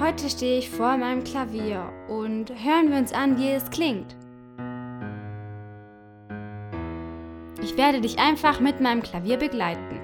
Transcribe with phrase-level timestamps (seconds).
[0.00, 4.14] Heute stehe ich vor meinem Klavier und hören wir uns an, wie es klingt.
[7.60, 9.98] Ich werde dich einfach mit meinem Klavier begleiten.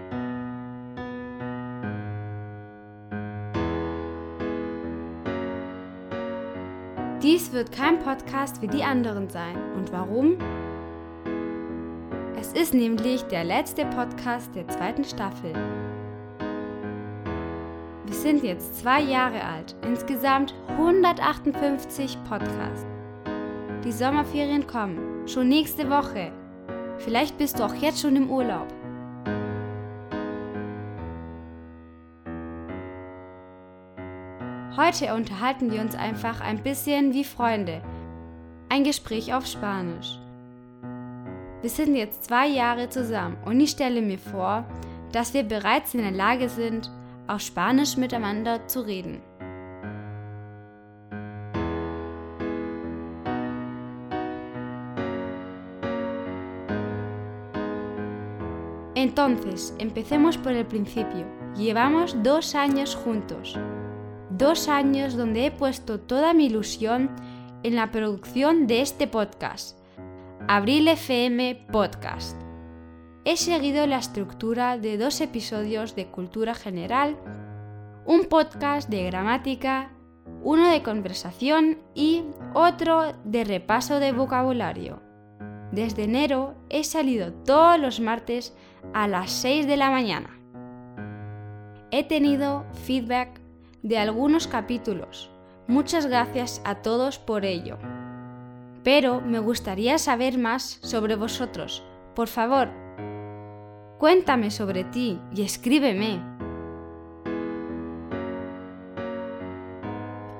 [7.22, 9.56] Dies wird kein Podcast wie die anderen sein.
[9.77, 10.38] Und warum?
[12.36, 15.52] Es ist nämlich der letzte Podcast der zweiten Staffel.
[18.24, 22.87] Sind jetzt zwei Jahre alt, insgesamt 158 Podcasts.
[23.84, 26.33] Die Sommerferien kommen, schon nächste Woche.
[26.97, 28.66] Vielleicht bist du auch jetzt schon im Urlaub.
[34.75, 37.83] Heute unterhalten wir uns einfach ein bisschen wie Freunde.
[38.70, 40.19] Ein Gespräch auf Spanisch.
[41.61, 44.64] Wir sind jetzt zwei Jahre zusammen und ich stelle mir vor,
[45.12, 46.91] dass wir bereits in der Lage sind,
[47.27, 49.22] auf Spanisch miteinander zu reden.
[58.95, 61.27] Entonces, empecemos por el principio.
[61.56, 63.58] Llevamos dos años juntos.
[64.30, 67.11] Dos años donde he puesto toda mi ilusión
[67.62, 69.78] en la producción de este podcast,
[70.48, 72.44] Abril FM Podcast.
[73.27, 77.17] He seguido la estructura de dos episodios de cultura general,
[78.05, 79.92] un podcast de gramática,
[80.42, 85.00] uno de conversación y otro de repaso de vocabulario.
[85.72, 88.55] Desde enero he salido todos los martes
[88.92, 90.39] a las 6 de la mañana.
[91.91, 93.41] He tenido feedback
[93.83, 95.30] de algunos capítulos.
[95.67, 97.79] Muchas gracias a todos por ello.
[98.83, 101.83] Pero me gustaría saber más sobre vosotros.
[102.14, 102.83] Por favor,
[104.05, 106.20] cuéntame sobre ti y escríbeme.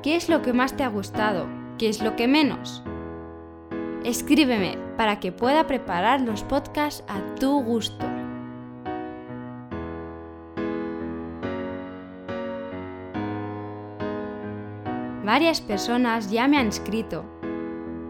[0.03, 1.47] ¿Qué es lo que más te ha gustado?
[1.79, 2.83] ¿Qué es lo que menos?
[4.05, 8.05] Escríbeme para que pueda preparar los podcasts a tu gusto.
[15.25, 17.25] Varias personas ya me han escrito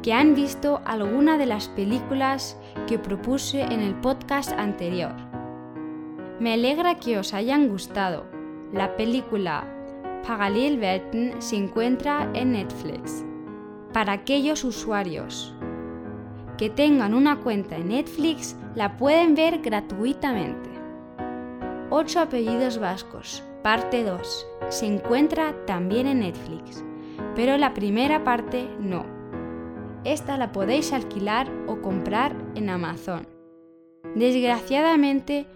[0.03, 5.24] que han visto alguna de las películas que propuse en el podcast anterior.
[6.41, 8.27] Me alegra que os hayan gustado.
[8.73, 9.65] La película
[10.27, 13.25] Parallelwelten se encuentra en Netflix.
[13.93, 15.55] Para aquellos usuarios
[16.59, 20.71] que tengan una cuenta en Netflix, la pueden ver gratuitamente.
[21.91, 26.85] Ocho apellidos vascos, parte 2, se encuentra también en Netflix,
[27.37, 29.07] pero la primera parte no.
[30.03, 33.29] Esta la podéis alquilar o comprar en Amazon.
[34.15, 35.47] Desgraciadamente,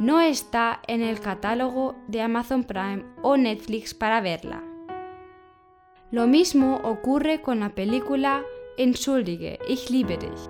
[0.00, 4.64] no está en el catálogo de Amazon Prime o Netflix para verla.
[6.10, 8.42] Lo mismo ocurre con la película
[8.78, 10.48] Entschuldige, ich liebe dich.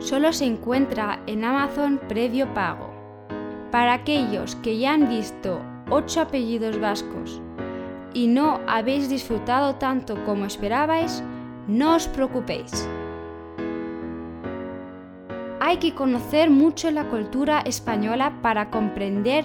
[0.00, 2.90] Solo se encuentra en Amazon previo pago.
[3.70, 7.40] Para aquellos que ya han visto ocho apellidos vascos
[8.14, 11.22] y no habéis disfrutado tanto como esperabais,
[11.68, 12.88] no os preocupéis.
[15.68, 19.44] Hay que conocer mucho la cultura española para comprender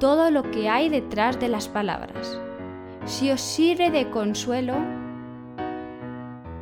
[0.00, 2.40] todo lo que hay detrás de las palabras.
[3.04, 4.72] Si os sirve de consuelo,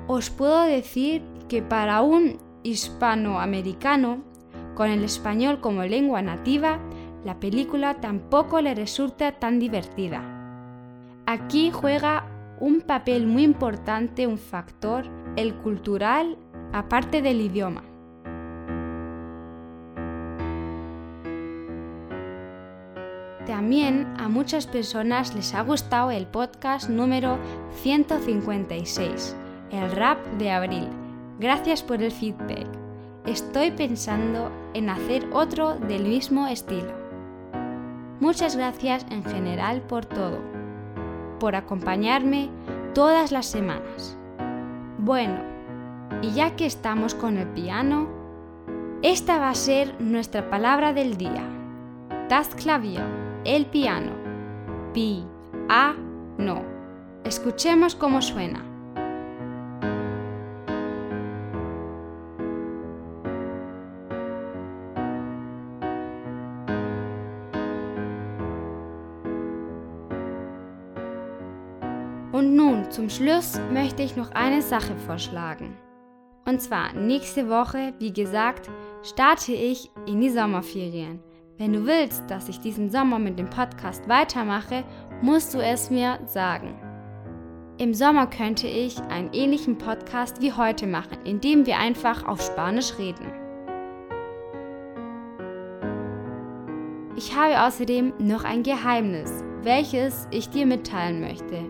[0.09, 4.25] os puedo decir que para un hispanoamericano,
[4.75, 6.81] con el español como lengua nativa,
[7.25, 10.21] la película tampoco le resulta tan divertida.
[11.27, 12.27] Aquí juega
[12.59, 15.05] un papel muy importante, un factor,
[15.37, 16.37] el cultural,
[16.73, 17.85] aparte del idioma.
[23.47, 27.39] También a muchas personas les ha gustado el podcast número
[27.83, 29.37] 156
[29.71, 30.89] el rap de abril.
[31.39, 32.67] Gracias por el feedback.
[33.27, 36.93] Estoy pensando en hacer otro del mismo estilo.
[38.21, 40.39] Muchas gracias en general por todo,
[41.39, 42.49] por acompañarme
[42.95, 44.17] todas las semanas.
[44.99, 45.41] Bueno,
[46.23, 48.09] y ya que estamos con el piano,
[49.03, 51.45] esta va a ser nuestra palabra del día.
[52.29, 54.13] Das Klavier, el piano.
[54.93, 55.25] Pi,
[55.69, 55.95] a,
[56.39, 56.63] no.
[57.25, 58.63] Escuchemos cómo suena.
[72.33, 75.77] Und nun zum Schluss möchte ich noch eine Sache vorschlagen.
[76.45, 78.69] Und zwar nächste Woche, wie gesagt,
[79.03, 81.21] starte ich in die Sommerferien.
[81.59, 84.85] Wenn du willst, dass ich diesen Sommer mit dem Podcast weitermache,
[85.23, 86.79] musst du es mir sagen.
[87.79, 92.43] Im Sommer könnte ich einen ähnlichen Podcast wie heute machen, in dem wir einfach auf
[92.43, 93.33] Spanisch reden.
[97.17, 101.65] Ich habe außerdem noch ein Geheimnis, welches ich dir mitteilen möchte.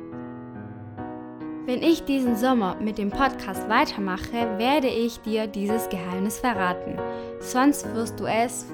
[1.65, 6.97] Wenn ich diesen Sommer mit dem Podcast weitermache, werde ich dir dieses Geheimnis verraten.
[7.39, 8.67] Sonst wirst du es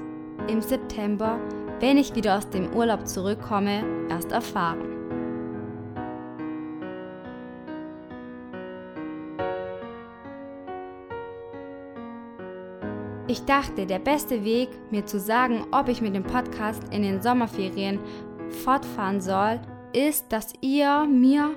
[0.47, 1.39] im September,
[1.79, 4.93] wenn ich wieder aus dem Urlaub zurückkomme, erst erfahren.
[13.27, 17.21] Ich dachte, der beste Weg, mir zu sagen, ob ich mit dem Podcast in den
[17.21, 17.99] Sommerferien
[18.63, 19.59] fortfahren soll,
[19.91, 21.51] ist, dass ihr mir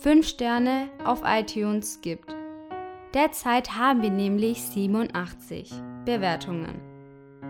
[0.00, 2.34] 5 Sterne auf iTunes gibt.
[3.14, 5.70] Derzeit haben wir nämlich 87
[6.04, 6.91] Bewertungen.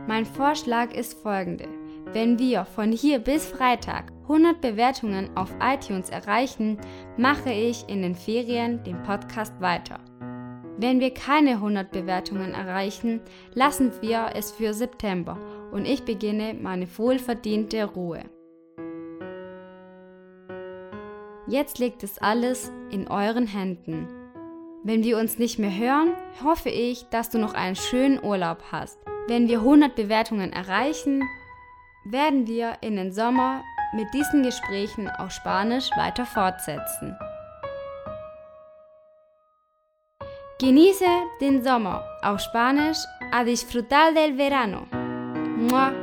[0.08, 1.69] Mein Vorschlag ist folgende.
[2.12, 6.78] Wenn wir von hier bis Freitag 100 Bewertungen auf iTunes erreichen,
[7.16, 10.00] mache ich in den Ferien den Podcast weiter.
[10.76, 13.20] Wenn wir keine 100 Bewertungen erreichen,
[13.54, 15.38] lassen wir es für September
[15.70, 18.25] und ich beginne meine wohlverdiente Ruhe.
[21.46, 24.08] Jetzt liegt es alles in euren Händen.
[24.82, 28.99] Wenn wir uns nicht mehr hören, hoffe ich, dass du noch einen schönen Urlaub hast.
[29.29, 31.23] Wenn wir 100 Bewertungen erreichen,
[32.05, 33.63] werden wir in den Sommer
[33.95, 37.17] mit diesen Gesprächen auf Spanisch weiter fortsetzen.
[40.59, 41.07] Genieße
[41.41, 42.99] den Sommer auf Spanisch
[43.33, 44.87] a disfrutar del verano.
[45.57, 46.01] Mua.